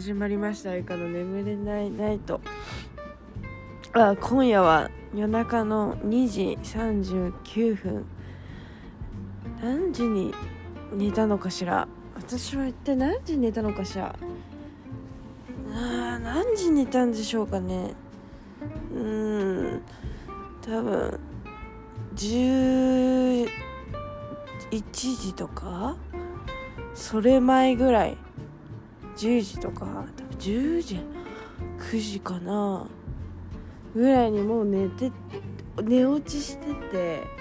[0.00, 0.74] 始まりました。
[0.74, 2.40] ゆかの眠れないナイト
[3.92, 8.06] あ今夜は夜中の2時39分。
[9.62, 10.32] 何時に
[10.94, 11.86] 寝たのかしら？
[12.14, 14.16] 私は一体何時に寝たのかしら？
[15.70, 17.92] あ何時に寝たんでしょうかね。
[18.94, 19.82] うん
[20.62, 21.20] 多分
[22.14, 23.50] 11
[24.92, 25.94] 時とか？
[26.94, 28.16] それ前ぐらい。
[29.20, 29.84] 10時とか
[30.16, 31.00] 多分10時
[31.78, 32.86] 9時かな
[33.94, 35.12] ぐらいにもう寝て
[35.82, 37.40] 寝落ちしてて。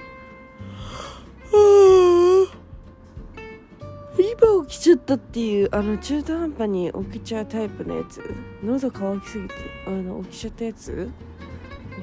[4.20, 8.22] 今起きちゃったっていうあの中途半端に起きちゃうタイプのやつ。
[8.62, 9.54] 喉乾きすぎて
[9.88, 11.10] あの起きちゃったやつ。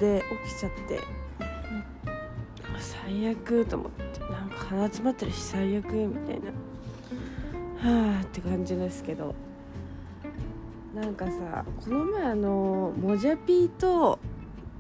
[0.01, 1.01] で起きちゃって。
[2.79, 4.21] 最悪と思って。
[4.21, 6.51] なんか鼻詰まってるし最悪みたいな。
[7.91, 9.35] はあって感じですけど。
[10.97, 14.19] なんかさこの前あのモジャピーと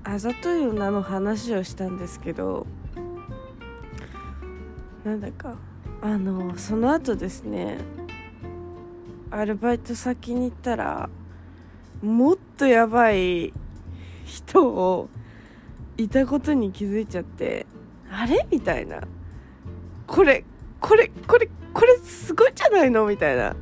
[0.03, 2.67] あざとい女の話をしたんですけど
[5.05, 5.57] なんだか
[6.01, 7.77] あのその後ですね
[9.31, 11.11] アルバイト先に行ったら
[12.03, 13.53] もっとやばい
[14.25, 15.11] 人を
[15.99, 17.67] いたことに気づいちゃって
[18.11, 18.47] あれ？
[18.51, 19.03] みたいな。
[20.07, 20.45] これ
[20.81, 23.05] これこれこれすごいじゃないの？
[23.07, 23.55] みたいな。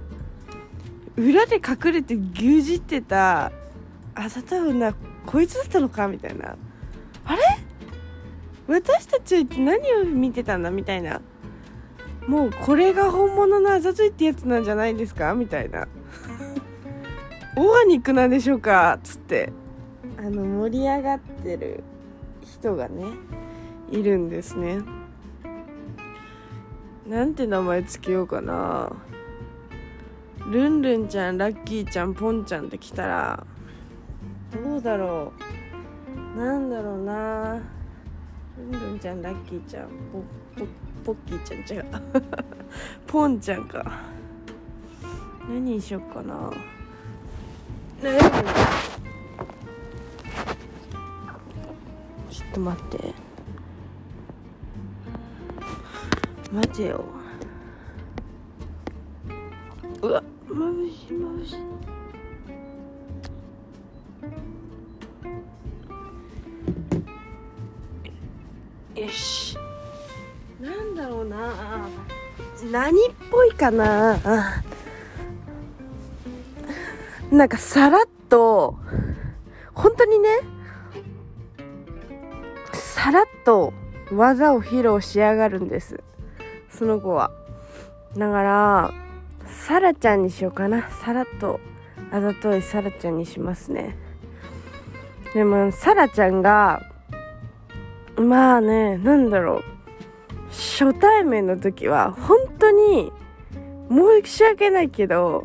[1.16, 3.52] 裏で隠れて牛耳ってた
[4.14, 4.92] あざと女
[5.26, 6.56] こいつだったのかみたいな。
[7.24, 7.42] あれ？
[8.66, 11.20] 私たちって何を見てたんだみたいな。
[12.26, 15.34] もうこれが本物のあざといってやつなんじゃないですか？
[15.34, 15.86] みたいな。
[17.56, 18.98] オーガニックなんでしょうか？
[19.02, 19.52] つって。
[20.18, 21.84] あの盛り上がってる
[22.42, 23.04] 人がね
[23.90, 24.78] いるんですね。
[27.06, 28.90] なんて名前つけようかな。
[30.50, 33.46] ルンルンちゃんラッキーちゃんポンちゃんって来たら
[34.52, 35.32] どうだろ
[36.36, 36.38] う。
[36.38, 37.60] なんだろうな。
[38.56, 40.22] ルンルンちゃんラッキーちゃんポ
[40.56, 40.66] ポ
[41.04, 41.84] ポッキーちゃん違う。
[43.06, 43.84] ポンちゃんか。
[45.48, 46.52] 何にしよっかな。
[48.00, 48.20] 悩む
[52.30, 53.14] ちょっと待って。
[56.52, 57.04] 待てよ。
[60.02, 60.20] うわ。
[60.20, 60.24] っ
[60.54, 61.56] まぶしいまぶし
[68.96, 69.58] いよし。
[70.60, 71.88] なんだろうな。
[72.70, 74.16] 何っぽいかな。
[77.32, 78.76] なんかさらっと
[79.74, 80.28] 本当にね
[82.72, 83.72] さらっと
[84.12, 86.00] 技を披露しやがるんです。
[86.70, 87.32] その子は。
[88.16, 88.94] だから
[89.54, 90.90] サラちゃんにしようかな。
[90.90, 91.60] さらっと
[92.10, 93.96] あざといサラちゃんにしますね。
[95.32, 96.82] でもサラちゃんが
[98.16, 99.64] まあねなんだろう。
[100.50, 103.10] 初対面の時は本当に
[103.90, 105.44] 申し訳ないけど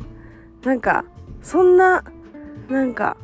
[0.64, 1.06] なんか
[1.42, 2.04] そんな
[2.70, 3.18] なんか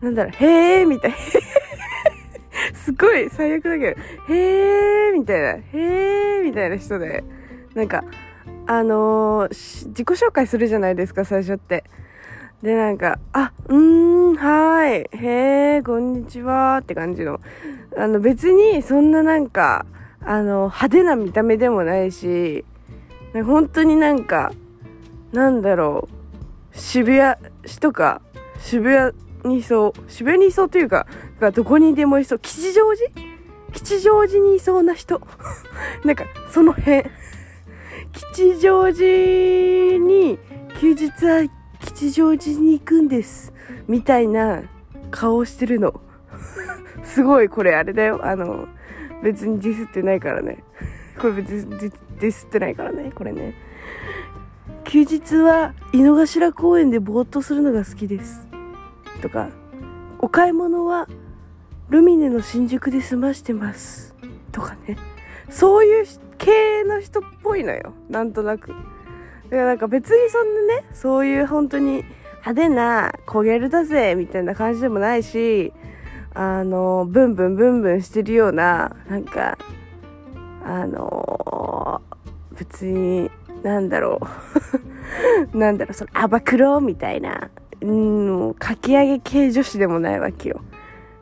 [0.00, 1.12] なんだろうへえみたい
[2.72, 5.48] すごい最悪だけどへえみたいな。
[5.48, 7.22] へえみたいな人で
[7.74, 8.02] なんか
[8.66, 11.84] あのー、自己紹介するじゃないですか最初って。
[12.62, 17.40] でなんかあうーんはいへえこんにちはって感じの。
[17.96, 19.84] あの別にそんななんか
[20.20, 22.64] あの派手な見た目でもないし
[23.34, 24.52] 本当になんか
[25.32, 26.08] なんだろ
[26.72, 27.36] う渋谷
[27.66, 28.22] 市とか
[28.60, 29.12] 渋谷
[29.44, 31.06] にいそう渋谷にいそうというか
[31.52, 33.10] どこにでもいそう吉祥寺？
[33.72, 35.20] 吉祥寺にいそうな人？
[36.04, 37.04] なんかその辺。
[38.12, 40.38] 吉祥寺に
[40.80, 41.48] 休日は
[41.80, 43.52] 吉祥寺に行くんです
[43.88, 44.62] みたいな
[45.10, 46.00] 顔してるの。
[47.04, 48.20] すごいこれあれだよ。
[48.22, 48.68] あの
[49.22, 50.62] 別にディスってないからね。
[51.20, 53.12] これ別にディスってないからね。
[53.14, 53.54] これね。
[54.84, 58.46] 休日は井の頭公園でぼーっとするのが好きです。
[59.20, 59.48] とか
[60.18, 61.08] お買い物は
[61.88, 64.14] ルミネの新宿で済ましてます。
[64.50, 64.96] とかね。
[65.48, 66.04] そういう
[66.42, 67.94] 系の人っぽいのよ。
[68.10, 68.68] なんとなく。
[68.68, 68.78] だか
[69.50, 72.04] らなんか別にそんなねそういう本当に
[72.44, 75.72] 派手な焦げるだぜみたいな感じでもないし
[76.34, 79.56] あのブンブンブンブンしてるようななんか
[80.64, 82.02] あの
[82.58, 83.30] 別に
[83.62, 84.26] なんだろう。
[85.56, 87.50] なんだろうそのアバクロみたいな
[87.82, 90.60] うんかき上げ系女子でもないわけよ。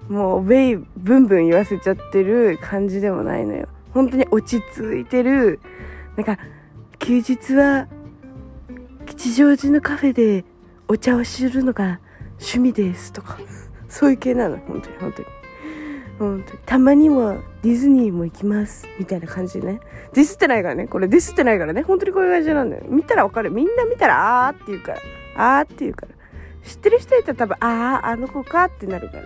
[0.09, 3.69] もうウェイブンブン言わせちゃってる感じでもないのよ。
[3.93, 5.61] 本当に落ち着いてる。
[6.17, 6.39] なんか
[6.99, 7.89] 休日は
[9.07, 10.45] 吉祥寺のカフェで
[10.89, 12.01] お茶をするのが
[12.33, 13.39] 趣味ですとか。
[13.89, 14.59] そういう系なの。
[14.59, 15.29] 本当に本当に。
[16.19, 16.59] 本当に。
[16.67, 18.87] たまにはディズニーも行きます。
[18.99, 19.81] みたいな感じでね。
[20.13, 20.87] ディスってないからね。
[20.87, 21.83] これディスってないからね。
[21.83, 22.85] 本当にこういう感じなんだよ。
[22.89, 23.51] 見たらわかる。
[23.51, 24.99] みんな見たらあーって言うから。
[25.59, 26.13] あーって言うから。
[26.63, 29.23] 知ってる人いたら多分あああの子かってなるから。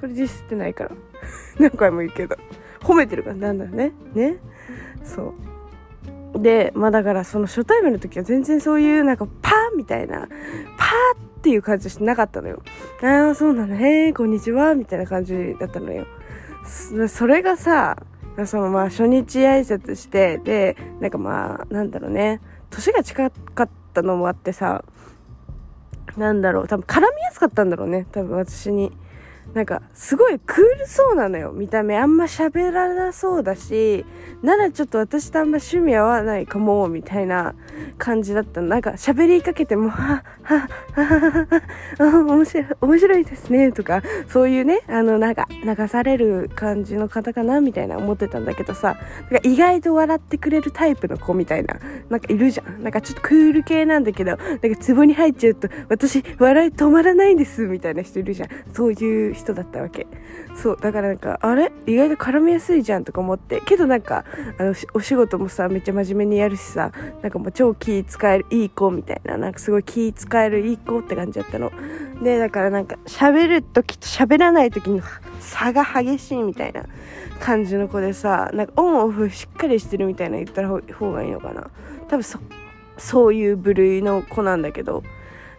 [0.00, 0.90] これディスってないから。
[1.58, 2.36] 何回も言うけど。
[2.80, 3.92] 褒めてるからなんだね。
[4.14, 4.36] ね。
[5.04, 5.34] そ
[6.34, 6.42] う。
[6.42, 10.28] でまあだからその初対面の時は全然そういうなんかパーみたいなパー
[11.16, 12.62] っていう感じしてなかったのよ。
[13.02, 13.74] ああそうなの。
[13.76, 14.74] へえこんにちは。
[14.74, 16.06] みたいな感じだったのよ。
[17.08, 17.96] それがさ
[18.44, 22.40] そのまあ初日挨拶してでなんかまあなんだろうね。
[22.70, 24.84] 年が近かったのもあってさ
[26.16, 26.68] なんだろう。
[26.68, 28.06] 多分絡みやすかったんだろうね。
[28.12, 28.92] 多分私に。
[29.54, 31.52] なんかすごいクールそうなのよ。
[31.52, 34.04] 見た目あんま喋らなそうだし
[34.42, 37.54] ならちょっと私とあんま趣味合わないかもみたいな
[37.96, 41.47] 感じだったなんか喋りかけてもははははは
[42.80, 48.96] 面白いですねとかそういうねあのなんか流される感じの方かなみたいな思ってたんだけどさ
[49.30, 52.82] なんか意外と笑ってくれるタイプの子みたいななんかいるじゃん。
[52.82, 58.48] なんかちょっとクール系なんだけどなんか壺に入っちゃうと私笑い止まらないんですみたいな人いるじゃん。
[58.72, 60.06] そういう人だったわけ。
[60.54, 61.72] そうだからなんかあれ？
[61.86, 63.60] 意外と絡みやすいじゃんとか思って。
[63.64, 64.24] けどなんか
[64.58, 66.92] あのお仕事もさめっちゃ真面目にやるしさ
[67.22, 71.70] なんかもう超気使えるいい子みたいななんかすごい気使えるいい子って感じだったの。
[72.22, 75.00] ででだからなんか喋る時と喋らない時に
[75.40, 76.84] 差が激しいみたいな
[77.40, 81.70] 感じの子でさなんかオンオフしっかりしてるみたいな言ったら方がいいのかな。
[82.08, 82.38] 多分そ
[82.98, 85.02] そういう部類の子なんだけど。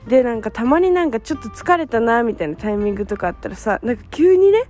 [0.08, 4.64] でなんかたまになんかちょっと疲れたなみたいなタイミングとかあったらさなんか急にね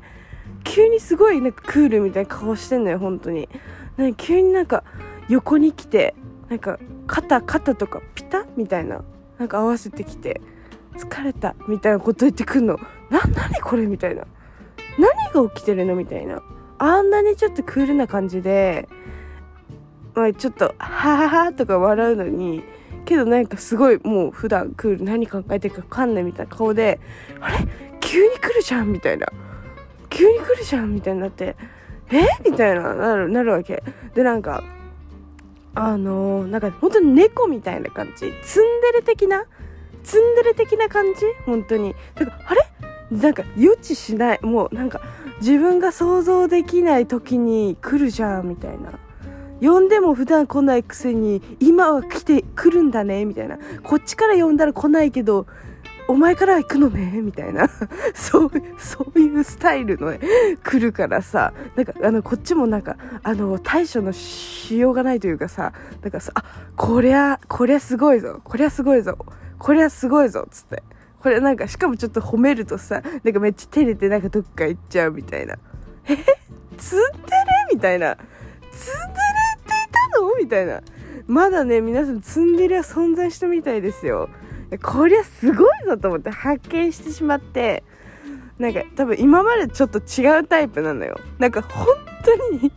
[0.63, 3.49] 急にすごいなんかクールみたいな顔してんのよ本当に。
[3.97, 4.83] なんか急になんか
[5.27, 6.15] 横に来て
[6.47, 9.03] なんか肩肩とかピタみたいな
[9.37, 10.39] なんか合わせてきて。
[10.97, 12.77] 疲れたみたいなこと言ってくんの。
[13.09, 14.25] な何これみたいな。
[14.97, 16.41] 何が起きてるのみたいな。
[16.77, 18.87] あんなにちょっとクールな感じで、
[20.15, 22.63] まあ、ちょっと「ははは」とか笑うのに
[23.05, 26.99] けどなんかすごいもう普段クール何考えてるか分かんないみたいな顔で
[27.39, 27.57] あれ？
[27.99, 29.27] 急に来るじゃんみたいな。
[30.09, 31.55] 急に来るじゃんみたいになって
[32.11, 32.25] え？
[32.49, 33.83] みたいななるなるわけ。
[34.15, 34.63] でなんか
[35.75, 38.33] あのー、なんか本当に猫みたいな感じ。
[38.43, 39.45] ツンデレ的な
[40.03, 41.21] ツンデレ的な感じ？
[41.45, 41.95] 本当に。
[42.15, 42.61] だからあれ？
[43.11, 44.39] なんか予知しない。
[44.41, 45.01] もうなんか
[45.41, 48.91] 自分が想像できない時に来るじゃんみたいな。
[49.61, 53.57] 呼んでも普段来ないくせに今は来て来るんだねみたいな。
[53.83, 55.47] こっちから呼んだら来ないけど
[56.07, 57.67] お前から行くのねみたいな。
[58.15, 60.19] そうそういうスタイルの、ね、
[60.63, 61.53] 来るからさ。
[61.75, 65.73] なんかあのこっちもなんかあの対処のしようがないというかさ。
[66.01, 66.43] なんかさあ
[66.75, 68.39] こりゃこりゃすごいぞ。
[68.43, 69.17] こりゃすごいぞ。
[69.59, 70.81] こりゃすごいぞっつって。
[71.19, 75.57] これなんかしかもちょっと褒めるとさなんかめっちゃ照れてなんかどっか行っちゃうみたいな。
[76.05, 76.15] え？
[76.77, 77.75] ツンデレ？
[77.75, 78.15] みたいな。
[78.15, 79.19] ツンデレ
[79.57, 80.35] っていたの？
[80.37, 80.81] みたいな。
[81.27, 84.29] まだね、皆さんツンデレは存在したみたいですよ。
[84.81, 87.83] こりゃすごいぞと思って発見してしまって、
[88.57, 91.19] なんか多分今までちょっと違うタイプなのよ。
[91.37, 91.85] なんか本
[92.23, 92.71] 当に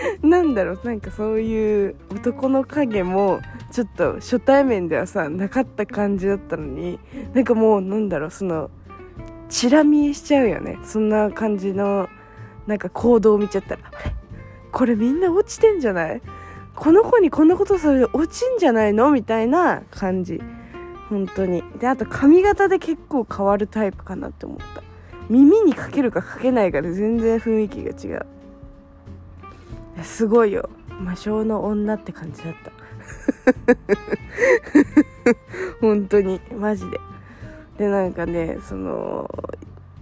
[0.22, 3.40] なんだろう、なんかそういう男の影も
[3.72, 6.98] ちょっと初対面ではさ、なかった感じだったのに、
[7.34, 8.70] なんかもうなんだろう、その、
[9.48, 10.78] チラ見えしちゃうよね。
[10.84, 12.08] そんな感じの、
[12.66, 13.82] なんか行動を見ちゃったら、
[14.70, 16.20] これみんな落ちてんじゃない？
[16.74, 19.10] この子にこんなことされて落ちんじゃないの？
[19.10, 20.40] みたいな感じ。
[21.08, 21.64] 本当に。
[21.80, 24.82] であと髪型で結構変わるタイプかなって思った。
[25.30, 28.26] 耳にかけるかかけないかで全然雰囲気が違う。
[30.04, 30.68] すごいよ。
[31.00, 32.72] 魔性の女って感じだった。
[35.80, 36.40] 本当に。
[36.58, 36.98] マジで。
[37.78, 39.30] でなんかねその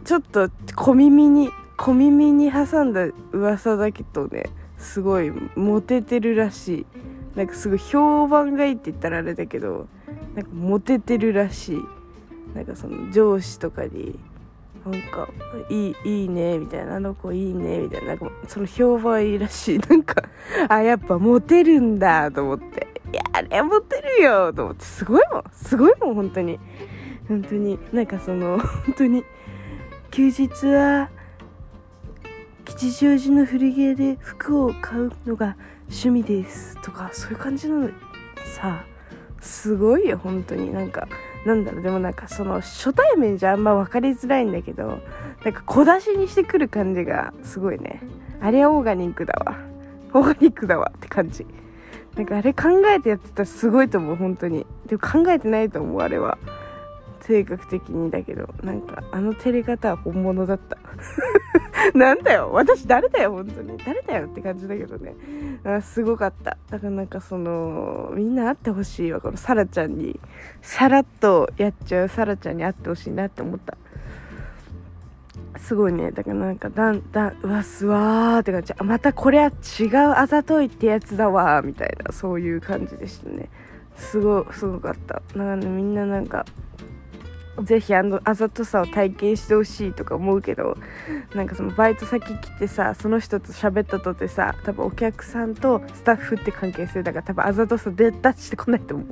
[0.05, 4.45] ちょっと小耳に小耳に挟んだ噂だけどね
[4.79, 6.87] すごいモテてるらしい。
[7.37, 9.89] なんかすごい評判がいいって言ったらあれだけど
[10.35, 11.79] なんかモテてるらしい。
[12.55, 14.19] なんかその上司とかに
[14.91, 15.29] なんか
[15.69, 19.79] いいいいねみたいなあの子いいねみたいななんかその評判いいらしい。
[19.79, 20.23] なんか
[20.69, 22.87] あやっぱモテるんだと思って。
[23.13, 24.85] いやあれモテるよと思って。
[24.85, 25.45] すごいもん。
[25.53, 26.59] すごいもん本当に。
[27.29, 27.79] 本当に。
[27.93, 29.25] なんかその 本当に。
[30.11, 31.11] 休日は
[32.65, 35.57] 吉祥寺の古着屋で服を買うのが
[35.89, 37.91] 趣味ですとかそういう感じなの。
[38.45, 38.85] さ
[39.41, 40.73] すごいよ本当に。
[40.73, 41.09] なんか
[41.47, 44.99] なんだろうでもなんかその初対面じゃあんま分かりづらいんだけど
[45.45, 48.03] なんか小出しにしてくる感じがすごいね。
[48.41, 49.57] あれはオーガニックだわ。
[50.13, 51.47] オーガニックだわって感じ。
[52.17, 54.67] なんかあれ考えてやってたらすごいと思う本当に。
[54.87, 56.37] でも考えてないと思うあれは。
[57.27, 60.79] 性格的にだけどなんかあの照れ方は本物だった。
[61.95, 62.51] なんだよ。
[62.53, 63.77] 私誰だよ本当に。
[63.79, 65.15] 誰だよって感じだけどね。
[65.65, 66.57] あすごかった。
[66.71, 69.21] だからなんかそのみんな会ってほしいわ。
[69.21, 70.21] このサラちゃんに。
[70.63, 73.77] さらっとやっちゃうサラちゃんに会ってほしいなって思った。
[75.59, 76.13] すごいね。
[76.13, 78.73] だからなんかだんだんうわすわーって感じ。
[78.85, 83.49] またこれは違うあざといってやつだわみたいなそういう感じでしたね。
[83.97, 85.23] すごすごかった。
[85.37, 86.45] なんか、ね、みんななんか
[87.63, 90.77] ぜひあのあざとさを体験してほしいとか思うけど
[91.35, 99.07] なんかそのバイト先来てさその人と喋ったとてさ多分お客さんとスタッフって関係性だから多分あざとさ出してこないと思う。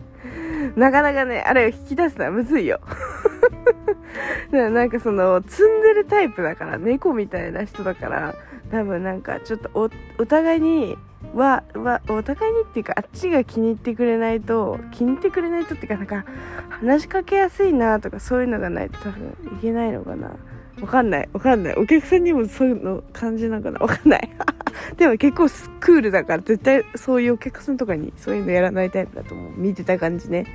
[0.78, 2.80] なかなかねあれを引き出すのはむずいよ。
[4.50, 8.34] なんかその積んでるタイプだから猫みたいな人だから
[8.70, 10.96] 多分なんかちょっとおお互いに
[11.34, 16.24] は、は、お互いにっていうか、あっちが気に入ってくれないと、気に入ってくれないとっていうか、なんか、
[16.70, 20.36] 話しかけやすいなとか、そういうのがないと多分いけないのかな。
[20.80, 21.28] わかんない。
[21.32, 21.74] わかんない。
[21.74, 23.78] お客さんにもそういうの感じなのかな。
[23.78, 24.30] わかんない。
[24.96, 25.48] でも結構
[25.80, 29.52] クールだから、絶対そういうお客さんとかにそういうのやらないタイプだと思う。
[29.56, 30.46] 見てた感じね。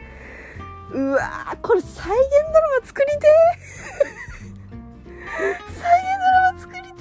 [0.91, 4.79] うわー、これ再現ドラマ作りてー
[5.39, 6.99] 再現ドラマ作りてーな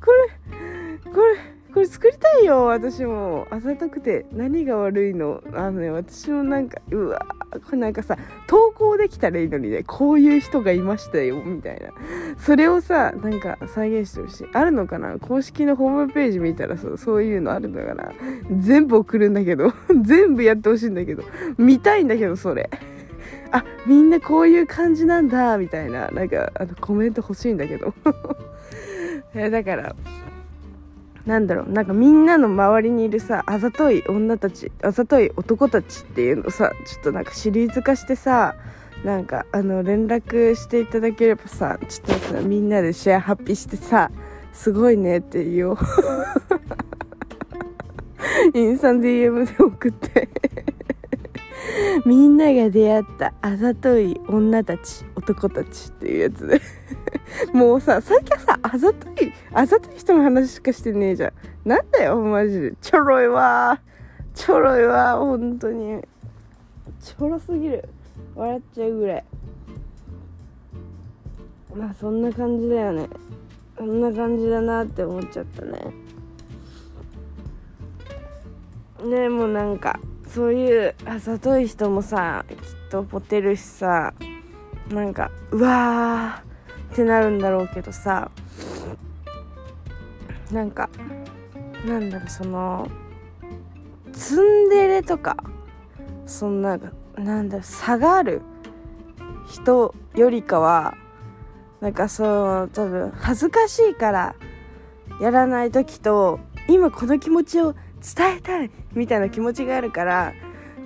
[0.00, 3.46] これ、これ、これ作りたいよ私も。
[3.50, 4.24] あざとくて。
[4.32, 5.42] 何が悪いの？
[5.52, 7.18] あのね私もなんかうわ
[7.52, 8.16] これなんかさ
[8.46, 11.90] 投稿できたらいいのにねこういう人がいましたよみたいな。
[12.38, 14.48] それをさなんか再現してほしい。
[14.54, 15.18] あるのかな？
[15.18, 18.10] 公式のホームページ見たらそうそういうのあるのかな
[18.58, 19.74] 全部送るんだけど。
[20.02, 21.24] 全部やってほしいんだけど。
[21.58, 22.70] 見たいんだけどそれ。
[23.52, 26.08] あみんなこういう感じなんだみたいな。
[26.08, 27.92] なんかあのコメント欲しいんだけど。
[29.50, 29.94] だから
[31.26, 38.54] なんだろうなんかみんなの周りにいるさあざとい女たちあざとい男たちっていうのさちょっとなんかシリーズ化してさ
[39.04, 44.10] なんかあの連絡していただければさちょっとさみんなでシェアハッピーしてさ
[44.52, 45.78] すごいねって言おう。
[48.54, 50.28] インスタン DM で送って。
[52.06, 56.60] みんなが出会ったあざとい女たち男たちっていうやつで。
[57.52, 61.32] もうさ最近さあざといあざとい人の話しかしてねえじゃん。
[61.68, 62.74] なんだよマジで。
[62.80, 63.80] ちょろいわ
[64.34, 66.02] ちょろいわ本当に。
[67.00, 67.88] ちょろすぎる。
[68.34, 69.24] 笑っちゃうぐらい。
[71.74, 73.08] まあそんな感じだよね。
[73.76, 75.92] そんな感じだなって思っちゃったね。
[79.10, 82.56] でもうなんかそういうあざとい人もさきっ
[82.90, 84.14] とモテるしさ
[84.90, 86.55] なんかうわー。
[86.92, 88.30] ってなるんだろうけどさ
[90.50, 90.88] なんか
[91.84, 92.88] なんだろうその
[94.12, 95.36] ツンデレとか
[96.26, 96.78] そんな
[97.16, 98.42] なんだろう差がある
[99.48, 100.96] 人よりかは
[101.80, 104.36] なんかそう多分恥ずかしいから
[105.20, 110.32] やらない時と今この気持ちを伝えたいみたいな気持ちがあるから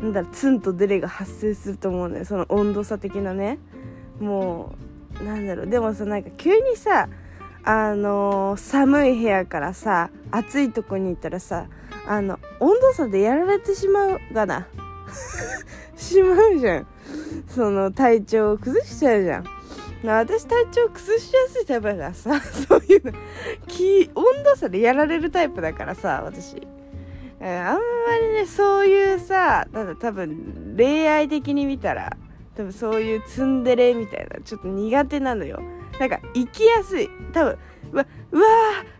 [0.01, 3.59] なんだろツンとデレが発生すると思うねその温度差的なね。
[4.21, 4.90] もう
[5.25, 5.67] なんだろう。
[5.67, 7.09] でもさなんか急にさ
[7.63, 11.67] あのー、寒い部屋からさ暑いとこに行ったらさ
[12.07, 14.67] あの温度差でやられてしまうがな。
[15.97, 16.87] しまうじゃん。
[17.49, 19.45] その体調を崩しちゃうじゃん。
[20.03, 23.13] 私体調崩しやすいタイプだからさ そういうの。
[23.67, 26.67] 気温度差でやられるタイプだからさ私。
[27.43, 27.81] あんま
[28.21, 32.17] りねそういうさただ多分恋愛的に見たら
[32.61, 35.63] 多分そういうツンデレみたいなちょっと苦手なのよ。
[35.99, 37.09] なんか生きやすい。
[37.33, 37.59] 多分
[37.93, 38.45] うわうわ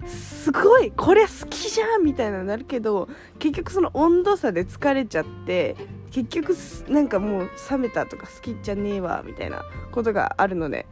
[0.07, 5.77] すごいこれ好きじゃんみたいなのなるけど結局その温度差で疲れちゃって
[6.11, 6.57] 結局
[6.89, 9.63] なんかもう冷めたとか好きじゃねえわみたいな
[9.93, 10.87] ことがあるので。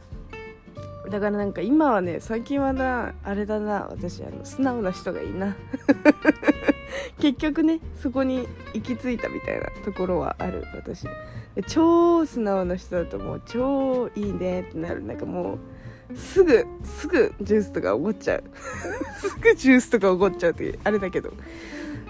[1.09, 5.55] だからなんか今はね最近はなあれだな私あの素直な人がいいな。
[7.19, 11.07] 結局ねそこに行き着いたみたいなところはある私。
[11.67, 15.03] 超素直な人だともう超いいねってなる。
[15.03, 15.57] なんかも
[16.13, 18.43] うすぐすぐジュースとかおごっちゃう
[19.19, 20.51] すぐジュースとかおごっちゃう。
[20.51, 21.33] ってあれだけど。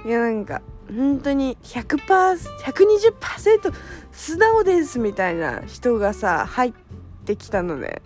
[0.05, 0.62] いやなんか
[0.96, 3.74] 本当に 100%120%
[4.12, 6.74] 素直ですみたいな人がさ入っ
[7.25, 8.01] てきたので、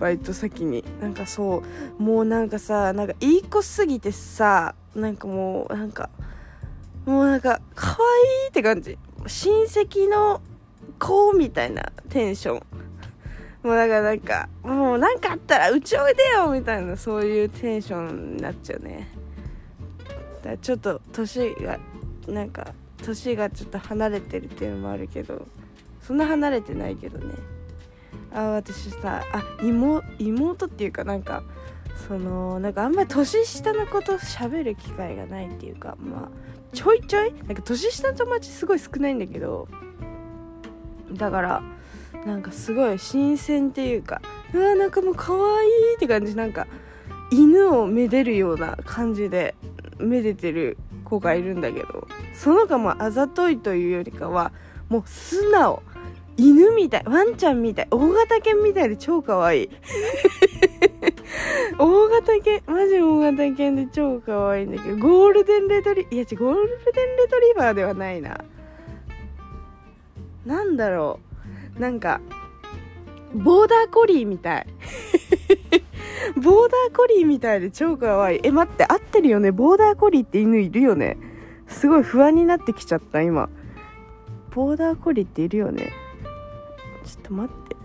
[0.00, 0.84] バイト先に。
[1.00, 1.62] なんかそ
[1.98, 6.10] うもうなんかさなんかいい子すぎてさなんかもうなんか
[7.06, 7.96] もうなんか可愛
[8.46, 8.98] いって感じ。
[9.26, 10.40] 親戚の
[10.98, 12.62] 子みたいなテンション。
[13.62, 19.08] もうだからなんかもう何かあったらうちおいでよみたいなそういうテンションになっちゃうね。
[20.42, 21.78] だちょっと年が
[22.28, 22.72] なんか
[23.04, 25.46] 年がちょっと離れてるっていうのもあるけど
[26.00, 27.34] そんな離れてないけどね。
[28.32, 31.42] あ私さあ妹妹っていうかなんか
[32.06, 36.28] そのなんかあんまり年下のこと喋る機会がないっていうかまあ
[36.72, 37.32] ちょいちょい？
[37.32, 39.66] なんか年下の友達すごい少ないんだけど
[41.12, 41.62] だから
[42.26, 44.20] なんかすごい新鮮っていうか
[44.52, 46.66] うわなんかもう可愛いって感じなんか
[47.30, 49.54] 犬をめでるような感じで
[49.98, 54.52] めでてる子がいるんだけどその子もあざといというよりかは
[54.88, 55.82] もう素直
[56.36, 59.70] 犬みたいワンちゃんみたい大型犬みたいで超可愛い。
[61.78, 68.38] 大型犬マジ大型犬で超可愛いんだけどゴールデンレトリいや違うゴールデンレトリバーではないな。
[70.46, 71.20] なんだろ
[71.76, 71.80] う。
[71.80, 72.20] なんか
[73.34, 74.66] ボーダーコリーみたい。
[76.36, 78.40] ボーダーコリーみたいで超可愛い。
[78.42, 79.52] え待って合ってるよね。
[79.52, 81.16] ボーダーコリーって犬いるよね。
[81.66, 83.48] すごい不安になってきちゃった今。
[84.54, 85.92] ボーダーコリーっているよね。
[87.04, 87.76] ちょっと待って。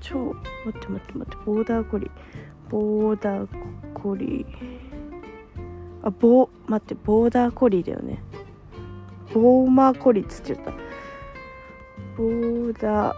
[0.00, 0.34] 超
[0.64, 1.44] 待って待って待って。
[1.44, 2.10] ボーダーコリー。
[2.70, 3.48] ボーダー
[3.94, 4.46] コリー。
[6.02, 8.22] あボー待ってボーダーコリーだよね。
[9.32, 10.72] ボーマーコリーっつっちゃった。
[12.16, 13.16] ボーダー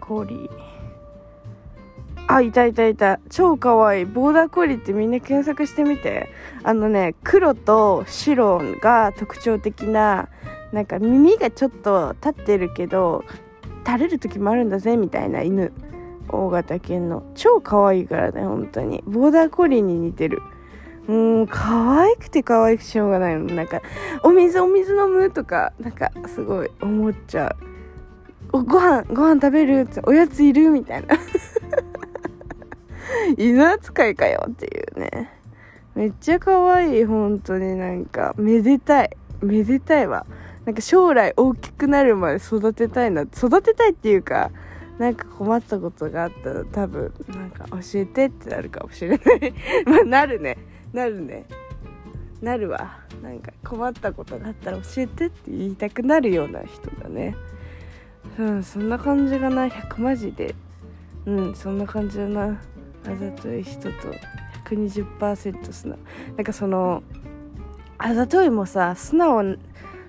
[0.00, 0.34] コリ。
[0.34, 0.50] ー
[2.26, 3.20] あいたいたいた。
[3.28, 4.02] 超かわい。
[4.02, 6.30] いボーダーコリーってみんな検索してみて。
[6.62, 10.28] あのね黒と白が特徴的な
[10.72, 13.24] なんか耳がちょっと立ってるけど
[13.84, 15.72] 垂れる時もあるんだぜみたいな犬。
[16.28, 17.24] 大型犬の。
[17.34, 19.02] 超可愛いからね本当に。
[19.06, 20.40] ボーダーコリーに似てる。
[21.06, 23.46] もう可愛くて可愛くしょうがないの。
[23.54, 23.82] なんか
[24.22, 27.56] お水お水飲むとかなんかすごい思っちゃう。
[28.58, 31.16] おご飯ご飯食べるっておやついるみたいな。
[33.36, 35.30] 犬扱いかよっていうね。
[35.94, 38.34] めっちゃ可愛い本当になんか。
[38.36, 39.16] めでたい。
[39.40, 40.26] めでたいわ。
[40.64, 43.22] なんか将来大きくなるまで育てたいな。
[43.22, 44.50] 育てたいっていうか
[44.98, 49.54] なんか困ったことがあったら多分なんか教えてってなるかもしれない。
[49.84, 50.58] まあなるね。
[50.92, 51.46] なるね。
[52.40, 52.98] なるわ。
[53.22, 57.36] なんか困ったことがあったら教えてって言いたくなるような人だね。
[58.38, 59.66] うんそんな感じがな。
[59.66, 60.54] 100マジで。
[61.26, 62.60] うんそんな感じだな。
[63.06, 63.90] あざとい人と
[64.68, 65.98] 120%素直
[66.36, 66.42] な。
[66.42, 67.02] んかその
[67.98, 69.56] あざといもさ素直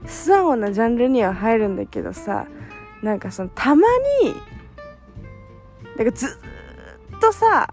[0.06, 2.48] 素直なジャンルには入るんだけどさ
[3.02, 3.88] なんかそのたま
[4.24, 4.36] に
[5.98, 6.28] なんかず
[7.16, 7.72] っとさ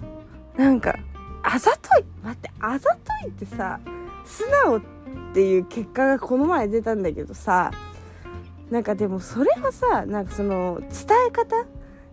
[0.57, 0.99] なんか
[1.43, 2.05] あざとい。
[2.23, 3.81] 待ってあざといってさ
[4.25, 4.81] 素直っ
[5.35, 7.71] ていう結果がこの前出たんだけどさ
[8.71, 10.91] なんかでもそれはさなんかその伝
[11.29, 11.67] え方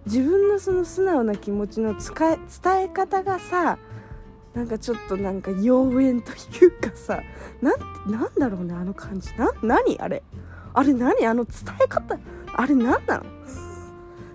[0.06, 2.00] 自分のその素直な気持ちの伝
[2.34, 3.78] え伝え方がさ
[4.54, 7.22] なんかちょっとなんか妖艶というかさ
[7.62, 9.30] なんなんだろうねあの感じ。
[9.38, 10.24] な何あれ？
[10.74, 11.28] あれ何？
[11.28, 12.18] あの伝え方？
[12.54, 13.26] あれ何なの？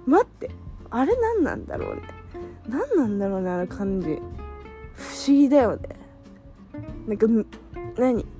[0.07, 0.51] 待って。
[0.91, 2.03] あれ何なんだろうね。
[2.69, 4.21] 何なんだろうねあの感じ。
[5.03, 5.89] 不思議だよね。
[7.07, 7.27] なんか
[7.99, 8.25] 何？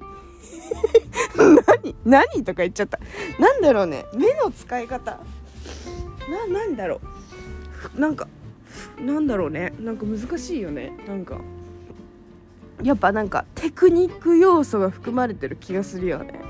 [1.67, 1.97] 何？
[2.05, 3.01] 何とか言っちゃった。
[3.39, 4.05] なんだろうね。
[4.15, 5.21] 目の使い方。
[6.31, 7.01] ななんだろ
[7.97, 8.01] う。
[8.01, 8.29] なんか
[9.01, 9.73] なんだろうね。
[9.81, 10.93] なんか難しいよね。
[11.07, 11.41] なんか。
[12.83, 16.41] やっぱなんかテクニック要素が含まれてる気がするよね。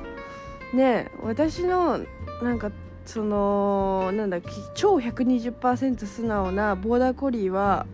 [0.73, 2.01] ね私の
[2.43, 2.71] なんか
[3.05, 4.39] そのなんだ
[4.75, 7.87] 超120%素直なボーダーコリーは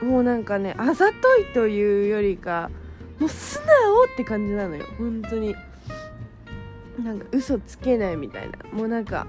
[0.00, 2.70] もうなんかねあざといというよりか
[3.18, 4.86] もう素直って感じなのよ。
[4.98, 5.54] 本当に。
[7.02, 8.58] なんか嘘つけないみたいな。
[8.72, 9.26] もうなんか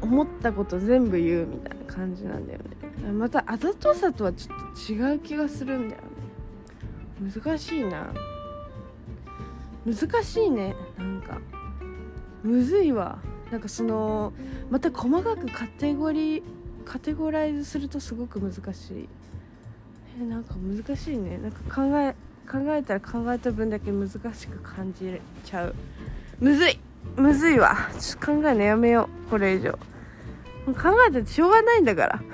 [0.00, 3.12] 思ったこと全部言うみたいな感じなんだよね。
[3.12, 7.30] またあざとさとはちょっと違う気がするんだよね。
[7.34, 8.12] 難しいな。
[9.86, 10.74] 難しいね。
[10.98, 11.40] なんか
[12.42, 13.18] むずいわ。
[13.50, 14.32] なんかその
[14.70, 16.42] また細かくカテゴリー
[16.84, 19.08] カテゴライズするとすごく難しい。
[20.20, 21.38] えなんか難しいね。
[21.38, 22.14] なんか考え
[22.50, 25.74] 考えたら考えた分だけ難しく感じちゃう。
[26.40, 26.78] むずい。
[27.16, 27.76] むずいわ。
[27.98, 29.30] ちょっと考えるのやめよう。
[29.30, 29.72] これ以上。
[30.72, 32.18] 考えたってしょうがないんだから。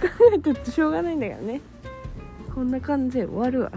[0.00, 1.60] 考えたってしょうがないんだからね。
[2.54, 3.72] こんな感じで終わるわ。